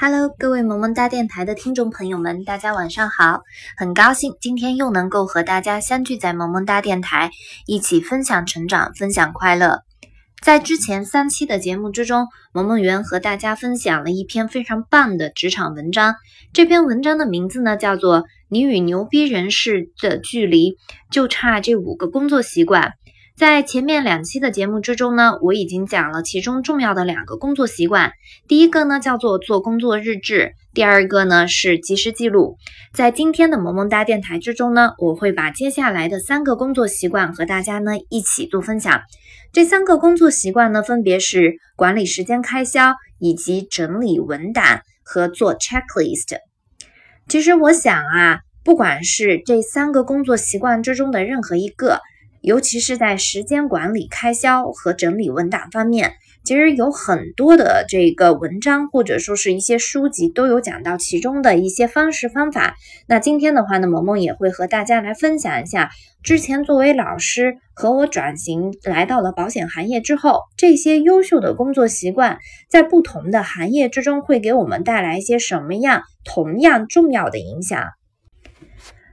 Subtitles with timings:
[0.00, 3.40] Hello，各位萌萌哒电台的听众朋友们，大家晚上好！
[3.76, 7.32] 很高兴今天又能够和大家相聚在萌萌哒电台，
[7.66, 9.80] 一起分享成长，分享快乐。
[10.40, 16.14] 在之前三期的节目之中，萌萌园和大家分享了一篇非常棒的职场文章。
[16.52, 20.76] 这篇文章的名字呢，叫做《你与牛逼人士的距离
[21.10, 22.82] 就差这五个工作习惯》。
[23.38, 28.10] 在前面两期的节目之中呢，我已经讲了其中重要的两个工作习惯。
[28.48, 32.56] 第一个呢叫做做工作日志，第二个呢是及时记录。
[32.92, 39.02] 在今天的萌萌哒电台之中呢，我会把接下来的三个工作习惯和大家呢一起做分享。
[39.52, 46.38] 这三个工作习惯呢，分别是管理时间开销，以及整理文档和做 checklist。
[47.28, 52.00] 其实我想啊，不管是这三个工作习惯之中的任何一个。
[52.40, 56.12] 尤其是在时间管理、开销和整理文档方面，
[56.44, 62.74] 其实有很多的这个文章或者说是一些书籍都有讲到其中的一些方式方法。
[63.06, 65.90] 那今天的话呢，萌萌也会和大家来分享一下，
[66.22, 72.38] 之前作为老师和我转型来到了保险行业之后，这些优秀的工作习惯
[72.70, 77.84] 在不同的行业之中会给我们带来一些什么样同样重要的影响。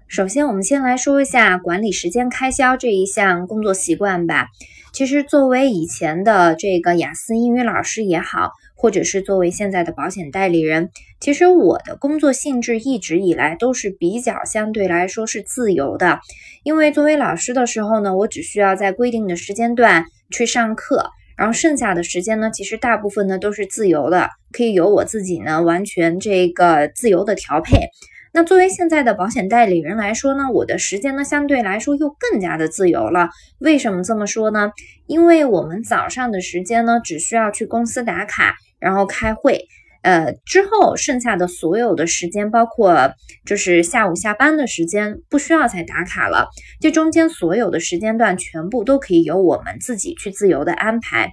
[0.08, 4.48] 首先，我们先来说一下管理时间开销这一项工作习惯吧。
[4.94, 16.20] 其实，作为以前的这个雅思英语老师也好，或者是作为现在的保险代理人，其实我的工作性质一直以来都是比较相对来说是自由的。
[16.64, 27.90] 因为作为老师的时候呢，我只需要在规定的时间段去上课，然后剩下的时间呢，其实大部分呢都是自由的，可以由我自己呢完全这个自由的调配。
[28.36, 33.30] 那作为现在的保险代理人来说呢，我的时间呢相对来说又更加的自由了。
[33.60, 34.74] 为什么这么说呢？
[35.08, 39.62] 因为我们早上的时间呢，只需要去公司打卡，然后开会，
[40.02, 43.14] 呃，之后剩下的所有的时间，包括
[43.46, 46.50] 就是下午下班的时间，不需要再打卡了。
[46.82, 51.32] 这中间所有的时间段，全部都可以由我们自己去自由的安排。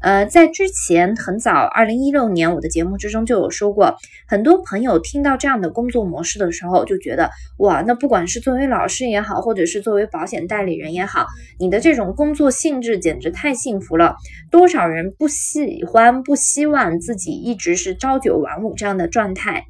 [0.00, 3.96] 呃，在之前很早，二零一六年我的节目之中就有说过，
[4.28, 11.26] 很多朋友听到这样的工作模式的时候，就觉得哇，那不管是作为老师也好，或者是作为保险代理人也好，
[11.58, 14.14] 你的这种工作性质简直太幸福了。
[14.52, 19.64] 多少人不喜欢、不希望自己一直是朝九晚五这样的状态？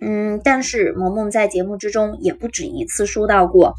[0.00, 3.74] 嗯，但是萌萌在节目之中也不止一次说到过，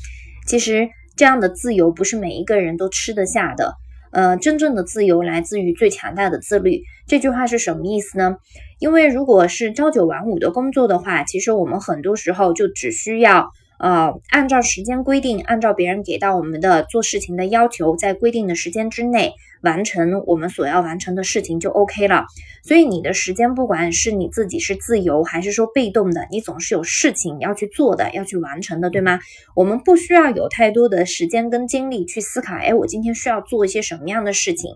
[0.45, 3.73] 其实这样的自由不是每一个人都吃得下的。
[4.11, 6.83] 呃，真正的自由来自于最强大的自律。
[7.07, 8.37] 这句话是什么意思呢？
[8.79, 13.49] 因为如果是朝九晚五的工作的话，其实我们很多时候就只需要。
[13.79, 22.25] 呃，按照时间规定，按照别人给到我们的做事情的要求，在规定的时间之内完成我们所要完成的事情就 OK 了。
[22.63, 29.19] 所以你的时间，不管是你自己是自由还是说被动的，你总是有事情要去做的，要去完成的，对吗？
[29.55, 34.75] 我们不需要有太多的时间跟精力去思考，哎，我今天需要做一些什么样的事情。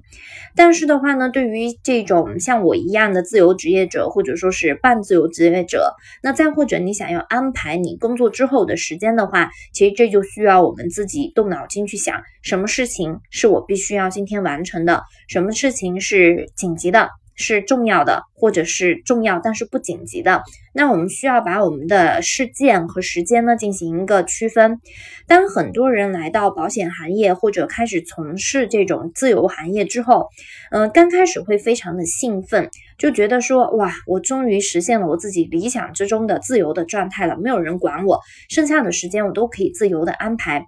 [0.55, 8.95] 但是的话呢，对于这种像我一样的自由职业者，或者说是半自由职业者，那再或者你想要安排你工作之后的时。
[8.97, 17.09] 间的话，其实这就需要我们自己动脑筋去想，什么事情是我必须要今天完成成的，什么事情是紧急的。
[17.37, 20.41] 是重要的，或者是重要但是不紧急的。
[20.73, 24.79] 那我们需要把我们的事件和时间呢进行一个区分。
[25.27, 30.29] 当很多人来到保险行业或者开始从事这种自由行业之后，
[30.71, 40.65] 嗯，刚开始会非常的兴奋，就觉得说哇，我终于实现了我自己理想之中的自由的状态了，没有人管我，剩下的时间我都可以自由的安排。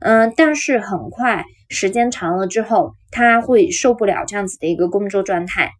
[0.00, 5.70] 嗯，但是很快时间长了之后，他会受不了这样子的一个工作状态。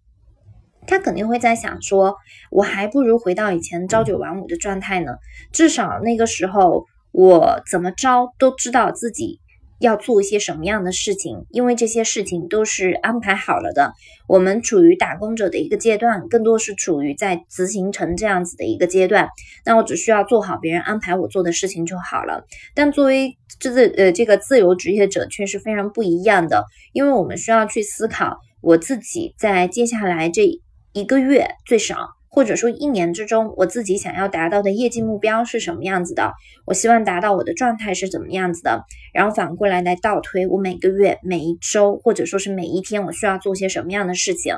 [0.86, 2.16] 他肯定会在想说，
[2.50, 5.12] 我还不如回到以前朝九晚五的状态呢。
[5.52, 9.40] 至少那个时候，我怎么着都知道自己
[9.78, 13.92] 要做一些什么样的事情，因为这些事情都是安排好了的。
[14.26, 19.28] 我们处于打工者的一个阶段，更多是处于在执行成这样子的一个阶段。
[19.64, 22.46] 那我只需要做好别人安排我做的事情就好了。
[22.74, 30.60] 但作为这呃这个自由职业者，却是非常不一样的，因为我们需要去思考我自己在接下来这。
[30.92, 36.32] 一个月最少，或者说一年之中，我自己想要达到的业绩目标是什么样子的？
[36.66, 38.82] 我希望达到我的状态是怎么样子的？
[39.14, 44.56] 然后反过来来倒推，我每个月、每一周，或者说是每一天，我需要做些什么样的事情？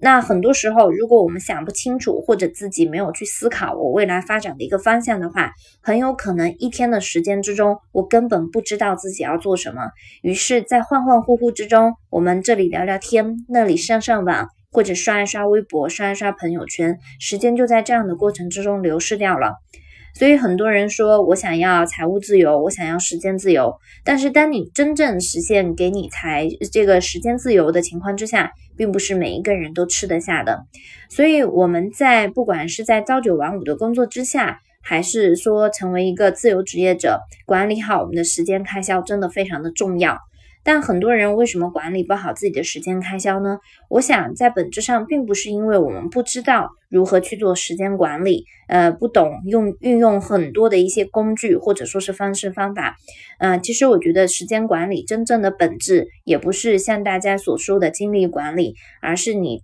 [0.00, 5.52] 那很多时候，如果我们想不清楚，或者自己没有去思考我未来发展的一个方向的话，
[5.82, 9.82] 很有可能一天的时间之中，我根本不知道自己要做什么。
[10.22, 14.48] 于是，在恍恍惚惚之中，我们这里聊聊天，那里上上网。
[14.70, 19.54] 或者刷一刷微博、刷一刷朋友圈，时间就在这样的过程之中流失掉了。
[20.14, 23.74] 所以很多人说我想要财务自由，我想要时间自由。
[24.04, 30.64] 但是当你真正实现给你财这个时间自由的情况之下，并不是每一个人都吃得下的。
[31.10, 40.16] 所以我们在不管是在朝九晚五的工作之下，还是说成为一个自由职业者，管理好我们的时间开销，真的非常的重要。
[40.64, 43.58] 但很多人为什么管理不好自己的时间开销呢？
[43.88, 52.96] 我想在本质上并不是因为我们不知道如何去做时间管理，呃，不懂用运用很多的一些工具或者说是方式方法。
[53.38, 59.62] 嗯，其实我觉得时间管理真正的本质也不是像大家所说的精力管理，而是你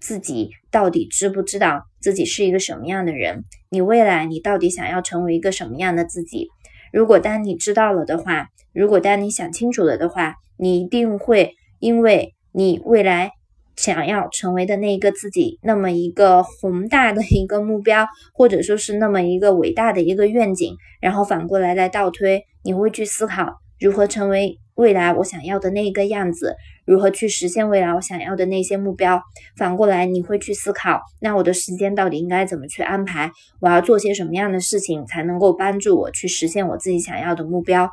[0.00, 3.44] 自己到底知不知道自己是一个什么样的人？
[3.68, 6.48] 你未来你到底想要成为一个什么样的自己？
[6.92, 13.32] 如果当你知道了的话，如果当你想清楚了的话，你一定会因为你未来
[13.76, 26.56] 想要成为的那一个自己，那么一个宏大的一个目标，或者说是那么一个伟大的一个愿景，然后反过来来倒推，你会去思考如何成为未来我想要的那个样子。
[26.86, 29.20] 如何去实现未来我想要的那些目标？
[29.58, 33.30] 反过来，你会去思考，那我的时间到底应该怎么去安排？
[33.60, 37.90] 我要做些什么样的事情才能够帮助我去实现我自己想要的目标？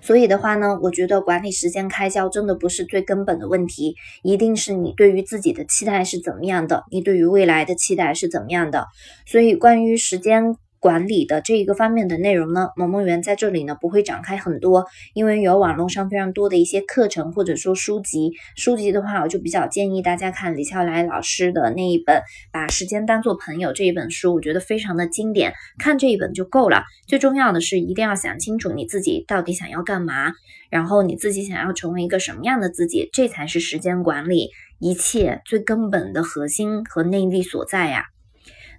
[0.00, 3.94] 所以的话呢，我觉得管理时间开销真的不是最根本的问题，
[4.24, 8.86] 一定是你对于自己的期待是怎么样的，你对于未来的期待是怎么样的。
[9.24, 10.56] 所以关于时间。
[10.80, 18.32] 管理的这一个方面的内容呢，萌萌园在这里呢不会展开很多，因为有网络上非常多的一些课程或者说书籍。
[18.56, 22.16] 书籍的话，我就比较建议大家看李笑来老师的那一本
[22.52, 26.84] 《把时间当做朋友》这一本书，我觉得非常的经典，看这一本就够了。
[27.06, 30.32] 最重要的是一定要想清楚你自己到底想要干嘛，
[30.70, 38.04] 然后你自己想要成为一个什么样的自己，这才是时间管理一切最根本的核心和内力所在呀。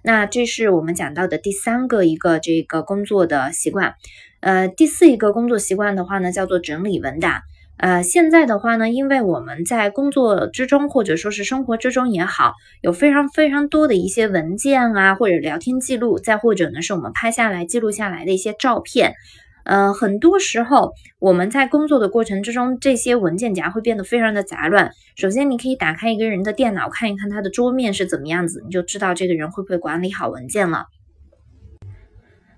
[0.02, 3.94] 那这是我们讲到的第三个一个这个工作的习惯，
[4.40, 7.42] 呃，第四一个工作习惯的话呢，叫做整理文档。
[7.76, 12.52] 呃，现在的话呢，因为我们在工作之中或者说是生活之中也好，
[12.82, 19.14] 有非常非常多的一些文件啊，或者聊天记录，再或者呢是我们拍下来记录下来的一些照片。
[19.64, 24.90] 呃，很多时候我们在工作的过程之中，这些文件夹会变得非常的杂乱。
[25.16, 30.86] 首先，你可以打开一个人的电脑，看一看他的桌面是怎么样子，你就知道这个人会不会管理好文件了。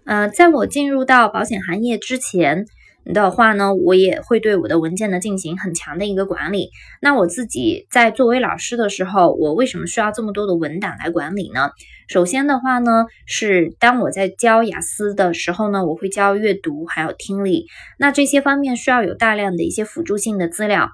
[0.04, 2.66] 呃，在我进入到保险行业之前。
[3.04, 6.70] 的话呢，我也会对我的文件呢进行很强的一个管理。
[7.00, 11.70] 那我自己在作为老师的时候，我为什么需要这么多的文档来管理呢？
[12.08, 17.66] 首先的话呢，是当我在教雅思的时候呢，我会教阅读还有听力，
[17.98, 20.90] 那这些方面需要有大量的一些辅助性的资料，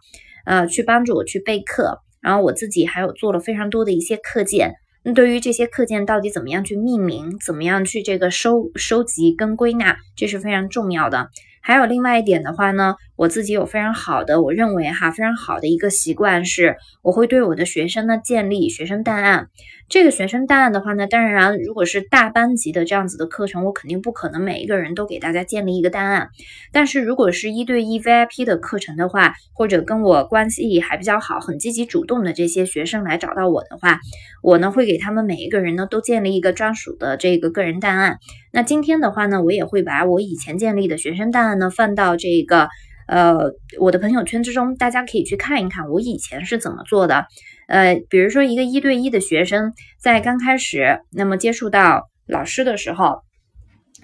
[0.46, 2.00] 呃，去帮助我去备课。
[2.20, 4.74] 然后我自己还有做了非常多的一些课件。
[5.04, 11.28] 那对于这些课件到底怎么样去命名，怎么样去这个收收集跟归纳，这是非常重要的。
[11.60, 19.48] 还有另外一点的话呢，我自己有非常好的，我认为哈非常好的一个习惯是，我会对我的学生呢建立学生档案。
[19.88, 26.28] 这个学生档案的话呢，当然如果是大班级的这样子的课程，我肯定不可能每一个人都给大家建立一个档案。
[26.70, 33.98] 但是如果是一对一 VIP 的课程的话，或者跟我关系还比较好、很积极主动的这些学生来找到我的话，
[34.44, 38.18] 我呢会给他们每一个人呢都建立一个专属的这个个人档案。
[38.52, 42.68] 那今天的话呢，我也会把我以前建立的学生档案呢放到这个
[43.08, 43.36] 呃
[43.80, 47.26] 我的朋友圈之中，大家可以去看一看我以前是怎么做的。
[47.66, 53.22] 呃，比如说一个一对一的学生在刚开始那么接触到老师的时候，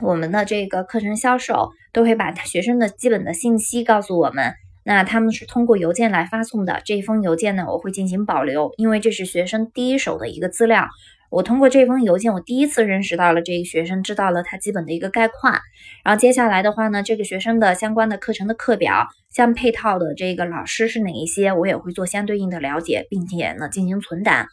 [0.02, 4.52] 我们的这个课程销售都会把学生的基本的信息告诉我们。
[4.86, 10.86] 那他们是通过邮件来发送的，这一封邮件呢我会进行保留，因为这是学生第一手的一个资料。
[11.34, 15.58] 我通过这封邮件，我第一次认识到了这个学生，知道了他基本的一个概况。
[16.04, 24.46] 然后接下来的话呢，这个学生的相关的课程的课表，相配套的这个老师是哪一些，我也会做相对应的了解，并且呢进行存档。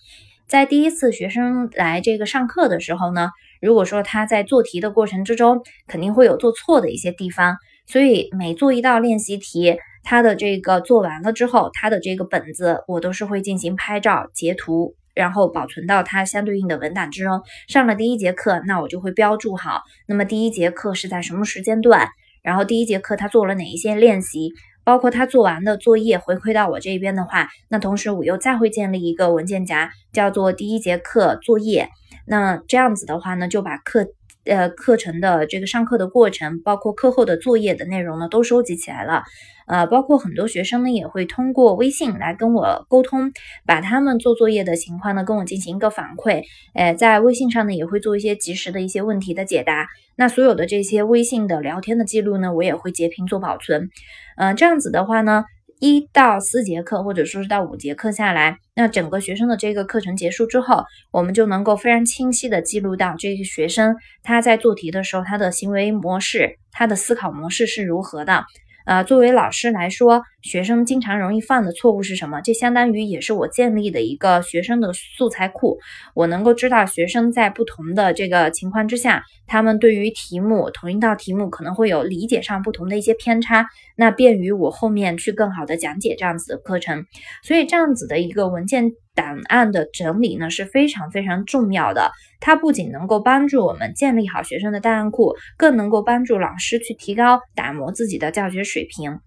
[0.47, 3.29] 在第一次学生来这个上课的时候呢，
[3.61, 14.95] 如果说他在做题的过程之中，肯定会有做错的一些地方，所以每做一道练习题，他的这个做完了之后，他的这个本子我都是会进行拍照截图。
[15.13, 17.41] 然后保存到它相对应的文档之中。
[17.68, 19.84] 上了第一节课，那我就会标注好。
[20.08, 22.10] 那么第一节课是在什么时间段？
[22.41, 24.51] 然后第一节课他做了哪一些练习？
[24.84, 31.89] 包括他做完的作业回馈到我这边的话，那同时我又再会建立一个文件夹，叫做第一节课作业。
[32.25, 34.08] 那这样子的话呢，就把课
[34.45, 39.24] 呃课程的这个上课的过程，包括课后的作业的内容呢，都收集起来了。
[39.67, 43.31] 呃，包括很多学生呢，也会通过微信来跟我沟通，
[43.65, 46.43] 把他们做作业的情况呢，跟我进行一个反馈。
[46.74, 49.88] 呃，在微信上呢，也会做一些及时的一些问题的解答。
[50.17, 53.89] 那所有的这些微信的聊天的记录呢，我也会截屏做保存。
[54.36, 55.45] 嗯，这样子的话呢，
[55.81, 68.43] 一到四节课，或者说是到五节课下来，那整个学生的这个课程结束之后，我们就能够非常清晰的记录到这个学生他在做题的时候，他的行为模式，他的思考模式是如何的。
[68.85, 72.41] 呃，作为老师来说，学生经常容易犯的错误是什么？
[72.41, 75.77] 这相当于也是我建立的一个学生的素材库。
[76.15, 87.05] 我能够知道学生在不同的这个情况之下，他们对于题目同一道题目可能会有理解上不同的一些偏差，那便于我后面去更好的讲解这样子的课程。
[87.43, 88.91] 所以这样子的一个文件。
[89.13, 99.19] 档案的整理呢是非常非常重要的，它不仅能够帮助我们建立好学生的档案库，更能够帮助老师去提高打磨自己的教学水平。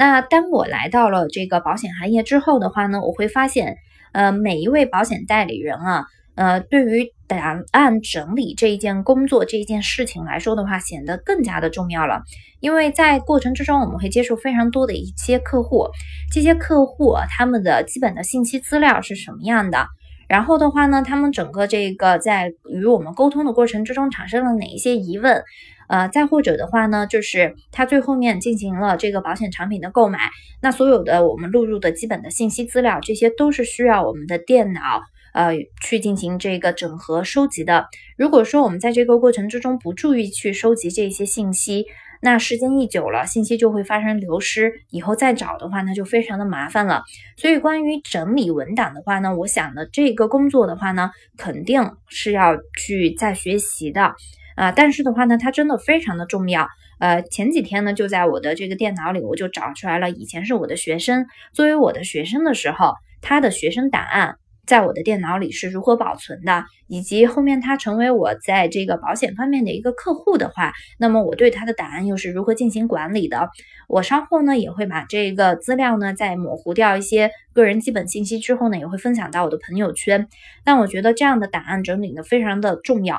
[0.00, 3.76] 那当我来到了这个保险行业之后的话呢，我会发现，
[4.12, 6.06] 呃，每一位保险代理人啊。
[6.36, 12.22] 呃，对于档案整理这一件工作这一件事情来说的话，显得更加的重要了。
[12.60, 15.86] 因为在过程之中，我们会接触非常多的一些客户，
[16.32, 19.86] 这些客户他们的基本的信息资料是什么样的？
[20.30, 25.42] 然后的话呢，他们整个这个在与我们沟通的过程之中产生了哪一些疑问？
[25.88, 30.30] 呃，再或者的话呢，就是他最后面进行了这个保险产品的购买，
[30.62, 35.02] 那所有的我们录入的基本的信息资料，这些都是需要我们的电脑。
[35.32, 37.86] 呃，去进行这个整合收集的。
[38.16, 41.86] 如果说我们在这个过程之中不注意去收集这些信息，
[42.22, 47.02] 那时间一久了，信息就会发生流失，以后再找的话，那就非常的麻烦了。
[47.36, 54.14] 所以，关于整理文档的话呢，我想呢，这个工作的话呢，肯定是要去再学习的
[54.56, 54.70] 啊。
[54.70, 56.68] 但是的话呢，它真的非常的重要。
[56.98, 64.36] 呃，前几天呢，就在我的这个电脑里，我就找出来了，以前是我的学生，作为我的学生的时候，他的学生档案。
[64.70, 73.50] 在我的电脑里是如何保存的，以及后面他成为我在这个保险方面的一个客户的话，那么我对他的档案又是如何进行管理的？
[73.88, 80.28] 我稍后呢也会把这个资料呢再模糊掉一些个人基本信息之后呢，也会分享到我的朋友圈。
[80.64, 83.18] 但我觉得这样的档案整理呢非常的重要。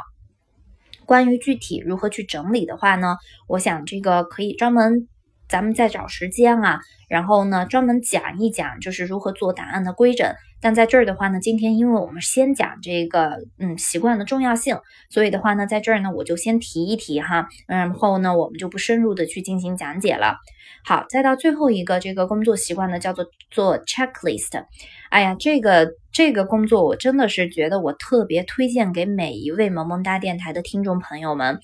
[1.05, 3.17] 关于具体如何去整理的话呢，
[3.49, 5.09] 我想这个可以专门。
[5.49, 6.79] 咱们再找时间啊，
[7.09, 10.33] 然后呢，专门讲一讲，就是如何做档案的规整。
[10.61, 14.77] 但在这儿的话呢，今天因为我们先讲这个，嗯，习惯的重要性，
[15.09, 20.37] 所以的话呢，在这儿呢，我就先提一提哈，然后呢，我们就不深入的去进行讲解了。
[20.85, 24.63] 好，再到最后一个这个工作习惯呢，叫做做 checklist。
[25.09, 31.59] 哎呀，这个这个工作我真的是觉得我特别推荐给每一位萌萌哒电台的听众朋友们。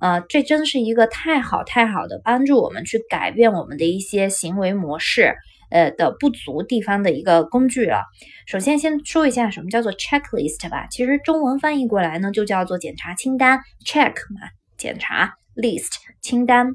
[0.00, 5.34] 呃，这真是一个太好太好的帮助我们去改变我们的一些行为模式，
[5.70, 8.02] 呃的不足地方的一个工具了。
[8.46, 10.86] 首先，先说一下什么叫做 checklist 吧。
[10.90, 16.74] 其实中文翻译过来呢，就叫做检查清单，check 嘛，检查，list 清单。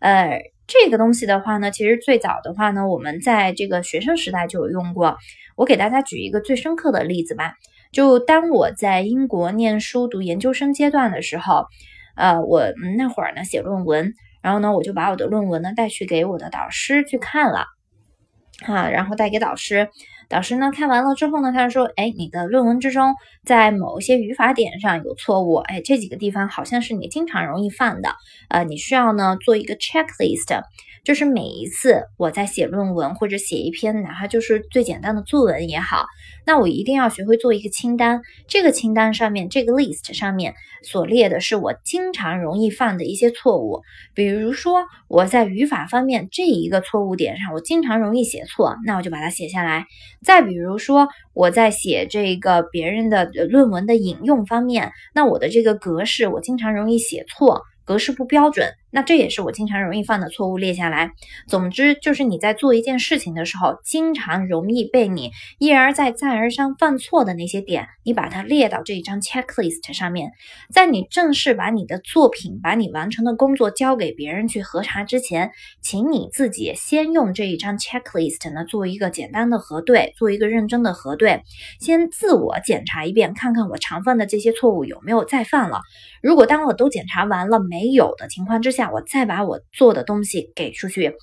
[0.00, 5.16] 呃，这个东西的话呢，其实最早的话呢，我们在这个学生时代就有用过。
[5.56, 7.54] 我给大家举一个最深刻的例子吧。
[7.92, 11.66] 就当我在英国念书读研究生阶段的时候。
[12.14, 12.66] 呃，我
[12.98, 17.64] 那会儿呢写论文，然后呢我就把我的论文呢带去给我的导师去看了，
[18.62, 19.88] 哈，然后带给导师，
[20.28, 23.14] 导师呢看完了之后呢，他就说，哎，你的论文之中
[23.44, 28.14] 在某一些语法点上有错误，哎，这几个地方好像是你经常容易犯的，
[28.48, 30.62] 呃，你需要呢做一个 checklist。
[31.04, 36.06] 就是每一次我在写论文或者写一篇，哪怕就是最简单的作文也好，
[36.46, 38.22] 那我一定要学会做一个清单。
[38.48, 43.82] 这个清单上面，这个 list 上面所列的是我经常容易犯的一些错误。
[44.14, 49.86] 比如说我在语法方面这一个错误点上，我经常容易写错，那我就把它写下来。
[50.24, 57.62] 再比如说我在写这个别人的论文的引用方面，那我的这个格式我经常容易写错。
[57.84, 61.12] 格式不标准，那这也是我经常容易犯的错误，列下来。
[61.48, 70.32] 总之，就是你在做一件事情的时候，经常容易被你一而再、再而三犯错的那些点，你把它列到这一张 checklist 上面。
[70.70, 81.42] 在你正式把你的作品、把你完成的工作交给别人去核查之前，请你自己先用这一张 checklist 呢做一个简单的核对，做一个认真的核对，
[81.80, 85.80] 先自我检查一遍，看看我常犯的这些错误有没有再犯了。
[86.22, 91.14] 如果当我都检查完了，没有的情况之下，我再把我做的东西给出去，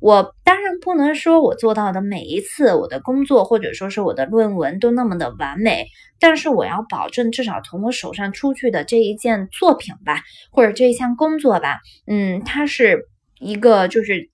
[0.00, 5.86] 我当然不能说我做到的每一次我的工作或者说是我的论文都那么的完美，
[6.18, 13.06] 但是我要保证至少从我手上出去的这一件作品吧，或者这一项工作吧，嗯，它是
[13.38, 14.28] 一个就是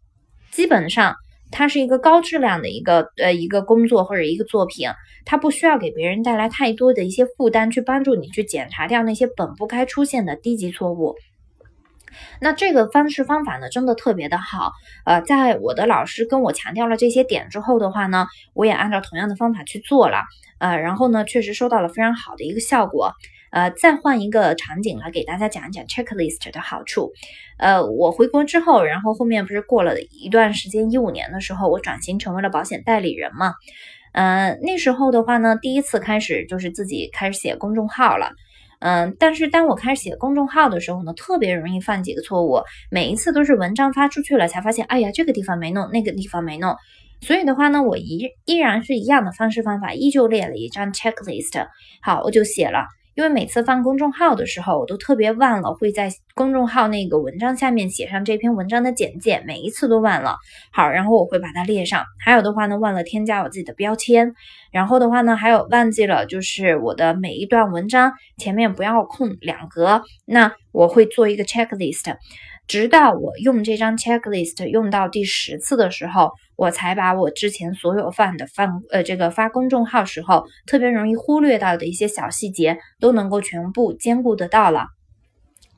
[0.51, 1.15] 基本上
[1.51, 4.89] 它是一个高质量的一个呃一个工作或者一个作品，
[5.25, 11.15] 它不需要给别人带来太多的一些负担，去帮助你去检查掉那些本不该出现的低级错误。
[12.41, 14.73] 那这个方式方法呢，真的特别的好。
[15.05, 20.25] 呃，在我的老师跟我强调了这些点之后的话呢，我也按照同样的方法去做了。
[20.59, 23.13] 呃，然后呢，确实收到了非常好的一个效果。
[23.51, 27.13] 呃，再换一个场景来给大家讲一讲 checklist 的好处。
[27.59, 33.55] 呃，我回国之后，然后后面不是过了一段时间，一五年的时候，我转型成为了保险代理人嘛。
[34.13, 38.33] 嗯，那时候的话呢，第一次开始就是自己开始写公众号了。
[38.85, 42.61] 嗯，但是当我开始写公众号的时候呢，特别容易犯几个错误。
[42.91, 46.75] 每一次都是文章发出去了，才发现，哎呀，这个地方没弄，那个地方没弄。
[47.21, 51.67] 所以的话呢，我依依然是一样的方式方法，依旧列了一张 checklist。
[52.03, 52.85] 好，我就写了。
[53.15, 60.37] 因为每次放公众号的时候，我都特别忘了会在公众号那个文章下面写上这篇文章的简介，每一次都忘了。
[60.73, 62.05] 好，然后我会把它列上。
[62.25, 64.33] 还有的话呢，忘了添加我自己的标签。
[64.71, 70.03] 然后的话呢，还有忘记了就是我的每一段文章前面不要空两格。
[70.25, 72.17] 那我会做一个 checklist。
[72.69, 84.87] 直到我用这张 checklist 用到第十次的时候，我才把我之前所有放的放呃这个发公众号时候特别容易忽略到的一些小细节都能够全部兼顾得到了。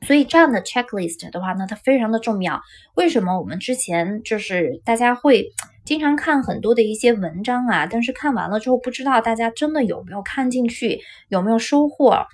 [0.01, 2.61] 所以这样的 checklist 的话呢，它非常的重要。
[2.95, 5.47] 为什么我们之前就是大家会
[5.83, 10.99] 经常看很多的一些文章啊，但是看完了之后不知道大家真的有没有看进去，
[11.29, 12.25] 有没有收获？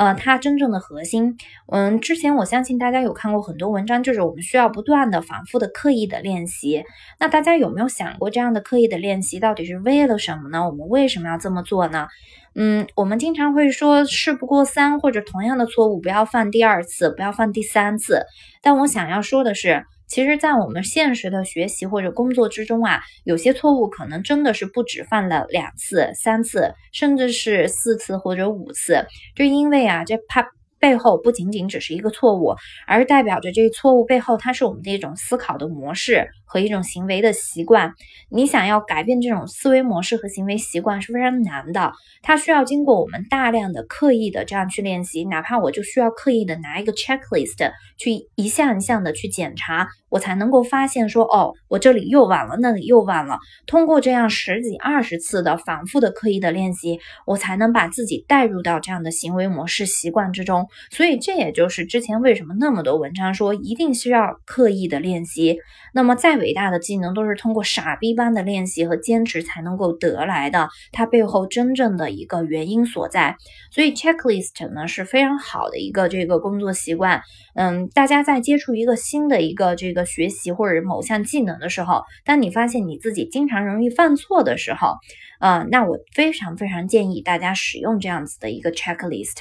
[0.00, 1.36] 呃，它真正的核心，
[1.70, 6.82] 嗯，之前我相信大家有看过很多文章，就是我们需要不断的、反复的、刻意的练习。
[7.18, 10.66] 那大家有没有想过，这样的刻意的练习到底是为了什么呢？
[10.66, 12.08] 我们为什么要这么做呢？
[12.54, 18.24] 嗯，我们经常会说事不过三，或者同样的错误不要犯第二次，不要犯第三次。
[18.62, 19.84] 但我想要说的是。
[20.10, 30.46] 其实，在我们现实的学习或者工作之中啊，有些错误可能真的是不止犯了两次、三次，甚至是四次或者五次，就因为啊，这怕。
[30.80, 32.54] 背后不仅仅只是一个错误，
[32.86, 37.94] 而代表着这错误背后，它是我们的一种思考的模式和一种行为的习惯。
[38.28, 45.24] 你想要改变这种思维模式和行为习惯是非常难的，它需要经过我们大量的刻意的这样去练习。
[45.24, 53.38] 哪怕我就需要刻意的拿一个 checklist 去一项一项的去检查，我才能够发现说，哦，我这里又晚了，那里又晚了。
[53.68, 60.66] 通过这样十几二十次的反复的刻意的练习，我才能把自己带入到这样的行为模式习惯之中。
[60.90, 65.58] 所以这也就是之前为什么那么多文章说一定需要刻意的练习。
[65.92, 73.36] 那么再伟大的技能都是通过傻逼般的练习和坚持才能够得来的，它背后真正的一个原因所在。
[73.70, 77.22] 所以 checklist 呢是非常好的一个这个工作习惯。
[77.54, 84.94] 嗯，大家在接触一个新的一个这个学习或者某项技能的时候，当你发现你自己经常容易犯错的时候，
[85.38, 89.36] 呃，那我非常非常建议大家使用这样子的一个 checklist。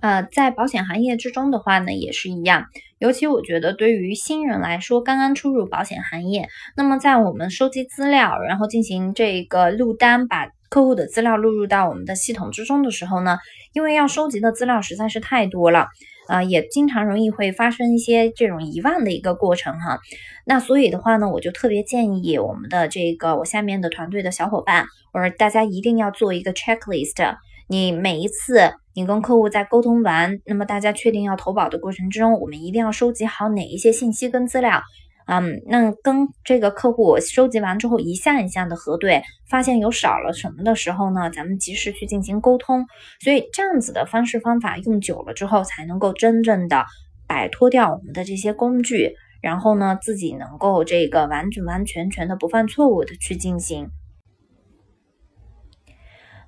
[0.00, 2.66] 呃，在保险行业之中的话呢，也是一样。
[2.98, 13.38] 尤其我觉得，对于新人来说，刚刚出入保险行业，那么在我们收集资料，然后进行这个录单，把客户的资料录入到我们的系统之中的时候呢，
[13.72, 15.88] 因为要收集的资料实在是太多了，
[16.28, 19.98] 啊，也经常容易会发生一些这种遗忘的一个过程哈。
[20.44, 27.36] 那所以的话呢，我就特别建议我们的这个我下面的团队的小伙伴，或者大家一定要做一个 checklist。
[27.68, 34.80] 你每一次你跟客户在沟通完，那么大家确定要投保的过程之中，我们一定要收集好哪一些信息跟资料，
[35.26, 42.86] 嗯，那跟这个客户收集完之后，一项一项的核对，发现有少了什么的时候呢，咱们及时去进行沟通。
[43.20, 46.84] 所以这样子的方式方法用久了之后，才能够真正的
[47.26, 53.88] 摆脱掉我们的这些工具，然后呢，自己能够这个完完完全全的不犯错误的去进行。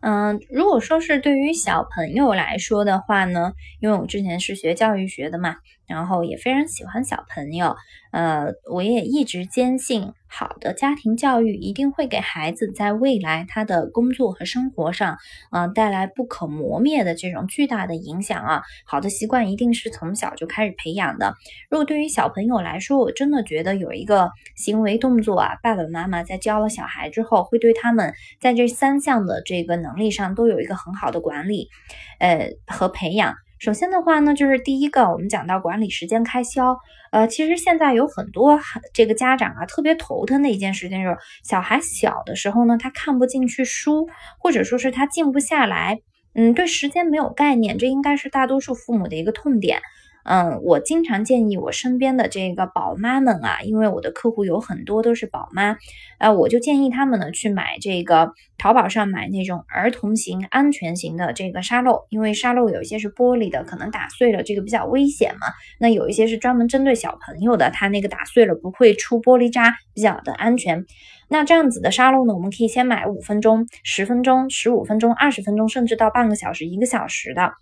[0.00, 5.56] 嗯，如果说是对于小朋友来说的话呢，因为我之前是学教育学的嘛，
[5.88, 7.74] 然后也非常喜欢小朋友，
[8.12, 10.12] 呃，我也一直坚信。
[10.31, 15.16] 好的家庭教育一定会给孩子在未来他的工作和生活上，
[15.53, 18.62] 嗯，带来不可磨灭的这种巨大的影响啊。
[18.85, 21.35] 好的习惯一定是从小就开始培养的。
[21.70, 31.70] 如果对于小朋友来说，我真的觉得有一个行为动作啊，爸爸妈妈在教了小孩之后，会对他们在这三项的这个能力上都有一个很好的管理，
[32.18, 33.35] 呃和培养。
[33.59, 36.79] 首先的话呢，就是第一个，我们讲到管理时间开销。
[37.11, 38.61] 呃，其实现在有很多
[38.92, 46.01] 这个家长啊，特别头疼的一件事情就是，小孩小的时候呢，他看不进去书，或者说是他静不下来，
[46.40, 49.81] 嗯，对时间没有概念，这应该是大多数父母的一个痛点。
[50.22, 55.77] 嗯，我经常建议我身边的这个宝妈们啊，因为我的客户有很多都是宝妈，
[56.18, 65.48] 呃，我就建议他们呢去买这个淘宝上买那种儿童型、安全型的这个沙漏，因为沙漏有一些是玻璃的，可能打碎了这个比较危险嘛。
[65.81, 70.85] 那有一些是专门针对小朋友的，它那个打碎了不会出玻璃渣，比较的安全。
[71.29, 77.53] 那这样子的沙漏呢，我们可以先买五分钟、十分钟、十五分钟、二十分钟，甚至到半个小时、一个小时的。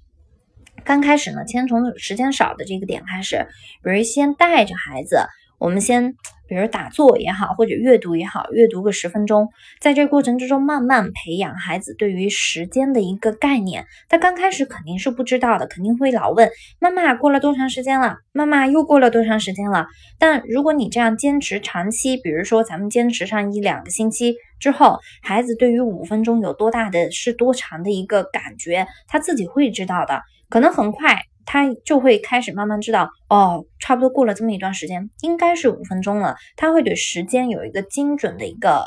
[0.85, 3.47] 刚开始呢，先从时间少的这个点开始，
[3.83, 5.19] 比如先带着孩子，
[5.59, 6.13] 我们先，
[6.49, 9.49] 比如打坐也好，或者阅读也好，阅读个十分钟，
[9.81, 13.87] 在这个过程之中，慢慢培养孩子对于时间的一个概念。
[14.09, 19.87] 他刚开始肯定是不知道的，肯定会老问妈妈过了多长时间了，妈妈又过了多长时间了。
[20.19, 30.21] 但如果你这样坚持长期，比如说咱们坚持上一两个星期之后，孩子对于五分钟有多大的是多长的一个感觉，他自己会知道的。
[30.49, 36.35] 可能很快，他就会开始慢慢知道，哦，差不多过了这么一段时间，应该是五分钟了。
[36.57, 38.85] 他会对时间有一个精准的一个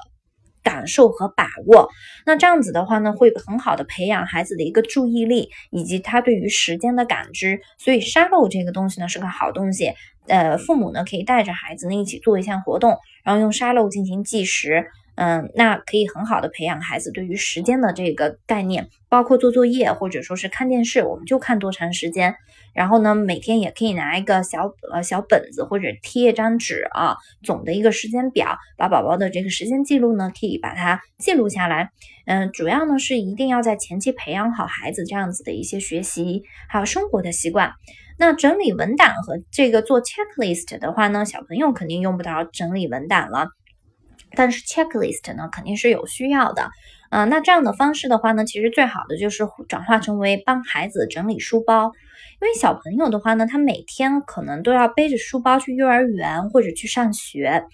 [0.62, 1.90] 感受和把握。
[2.26, 7.62] 那这样子的话呢，会很好的培养孩子的一个注意力以及他对于时间的感知。
[7.78, 9.94] 所以沙漏这个东西呢是个好东西。
[10.28, 14.86] 呃，父母呢可以带着孩子呢一起做一项活动，然后用沙漏进行计时。
[15.22, 22.36] 嗯，那可以很好的培养孩子对于时间的这个概念，包括做作业或者说是看电视，我们就看多长时间。
[22.74, 31.90] 然后呢，每天也可以拿一个小呃小本子或者贴一张纸啊，总的一个时间表，把宝宝的这个时间记录呢，可以把它记录下来。
[32.26, 37.74] 嗯，主要呢是一定要在前期培养好孩子这样子的一些学习还有生活的习惯。
[38.18, 43.50] 那整理文档和这个做 checklist 的话呢，小朋友肯定用不着整理文档了。
[44.36, 46.70] 但是 checklist 呢，肯定是有需要的，
[47.10, 51.92] 嗯，那这样的方式的话呢，其实最好的就是转化成为帮孩子整理书包，
[52.42, 57.66] 因为小朋友的话呢，他每天可能都要背着书包去幼儿园或者去上学，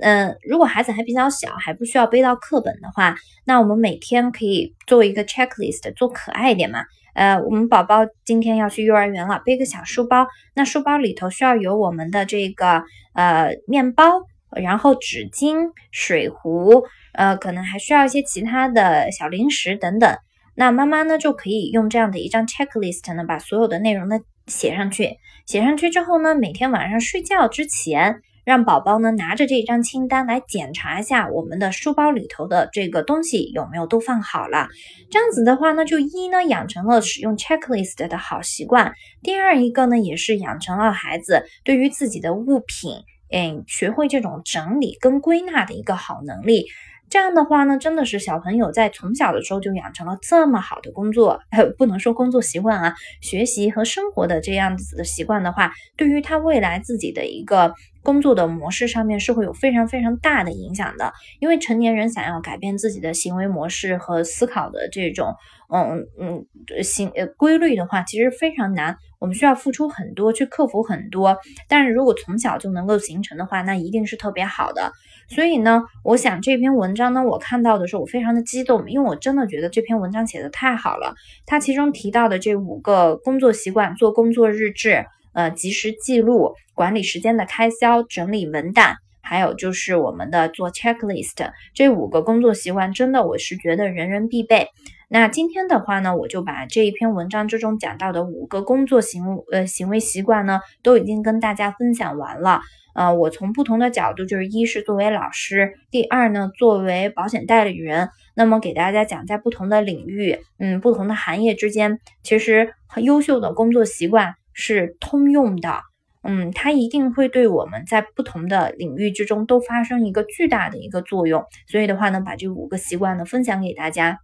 [0.00, 6.84] 嗯，如果孩子还比较小，还不需要背到课本的话，那我们每天可以做一个 checklist，做可爱一点嘛，
[7.14, 12.82] 呃，我们宝宝今天要去幼儿园了，背个小书包，那书包里头需要有我们的这个
[13.12, 14.22] 呃面包。
[14.56, 20.16] 然后纸巾、水壶，呃，可能还需要一些其他的小零食等等。
[20.56, 25.16] 那妈妈呢，就可以用这样的一张 checklist 呢，把所有的内容呢写上去。
[25.46, 34.68] 写上去之后呢，每天晚上睡觉之前，让宝宝呢拿着这张清单来检查一下我们的书包里头的这个东西有没有都放好了。
[35.10, 38.92] 这样子的话呢，就一呢养成了使用 checklist 的好习惯。
[39.22, 42.92] 第二一个呢，也是养成了孩子对于自己的物品。
[43.30, 46.66] 嗯，学会这种整理跟归纳的一个好能力，
[47.10, 51.40] 这样的话呢，真的是小朋友在从小的时候就养成了这么好的工作，
[51.76, 61.12] 不能说工作习惯啊，学习和生活的这样子的习惯的话，对于他未来自己的一个工作的模式上面是会有非常非常大的影响的。
[61.40, 65.34] 因为成年人想要改变自己的行为模式和思考的这种，
[65.74, 66.46] 嗯嗯，
[66.84, 68.96] 行呃规律的话，其实非常难。
[69.18, 71.36] 我们需要付出很多，去克服很多。
[71.68, 74.92] 但是如果从小就能够形成的话，那一定是特别好的。
[75.30, 81.14] 所以呢，我想这篇文章呢，我看到的时候我非常的激动，因为我真的觉得这篇文章写的太好了。
[81.46, 91.52] 它其中提到的这五个工作习惯：做工作日志，呃，及时记录，管理时间的开销，整理文档，还有就是我们的做 checklist。
[91.74, 94.66] 这五个工作习惯，真的我是觉得人人必备。
[95.12, 102.60] 那今天的话呢，我就把这一篇文章之中讲到的五个工作行呃行为习惯呢，都已经跟大家分享完了。
[102.94, 115.80] 呃，我从不同的角度，就是一是作为老师，第二呢，作为保险代理人，那么给大家讲在不同的领域，嗯，不同的行业之间，其实很优秀的工作习惯是通用的。
[116.22, 121.44] 嗯，它一定会对我们在不同的领域之中都发生一个巨大的一个作用。
[121.66, 124.20] 所以的话呢，把这五个习惯呢分享给大家。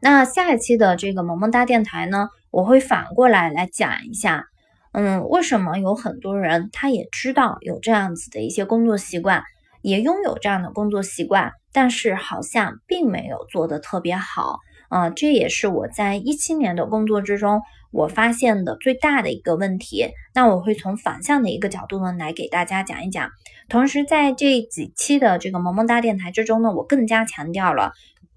[0.00, 4.44] 那下一期的这个萌萌哒电台呢，我会反过来来讲一下，
[4.92, 9.42] 嗯，为什么有很多人他也知道有这样子的一些工作习惯，
[9.80, 14.58] 也拥有这样的工作习惯，但是好像并没有做得特别好，
[14.90, 20.10] 啊，这也是我在一七年的工作之中我发现的最大的一个问题。
[20.34, 23.30] 那我会从反向的一个角度呢来给大家讲一讲，
[23.70, 27.92] 同时在这几期的这个萌萌哒电台之中呢，我更加强调了，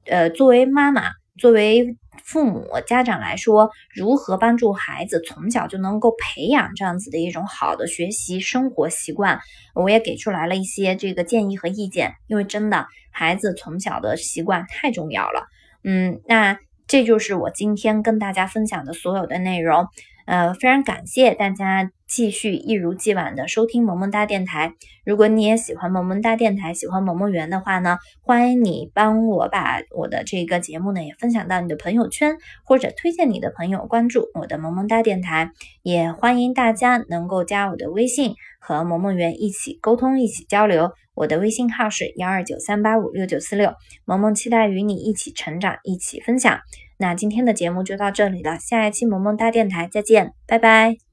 [0.05, 1.11] 呃，作为妈妈。
[1.37, 9.39] 作为父母家长来说，如何帮助孩子从小就能够培养这样子的一种好的学习生活习惯，
[9.73, 12.15] 我也给出来了一些这个建议和意见。
[12.27, 15.47] 因为真的，孩子从小的习惯太重要了。
[15.83, 19.87] 嗯，那这就是我今天跟大家分享的所有的内容。
[20.27, 24.73] 呃，非常感谢大家继续一如既往的收听萌萌哒电台。
[25.05, 32.35] 如果你也喜欢萌萌哒电台，喜欢萌萌园的话呢，欢迎你帮我把我的这个节目呢也分享到你的朋友圈，
[32.65, 35.51] 或者推荐你的朋友关注我的萌萌哒电台。
[35.81, 40.91] 也欢迎大家能够加我的微信，和萌萌园一起沟通，一起交流。
[41.15, 46.59] 我的微信号是幺二九三八五六九四六，萌萌期待与你一起成长，一起分享。
[46.97, 51.06] 那今天的节目就到这里了，下一期萌萌哒电台再见，拜拜。